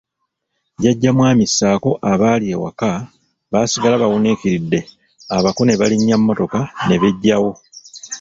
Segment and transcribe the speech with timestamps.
[0.77, 2.89] Jjajja mwami ssaako abaali ewaka
[3.51, 4.79] baasigala bawuniikiridde
[5.35, 7.51] abako ne balinnya mmotoka ne beggyawo.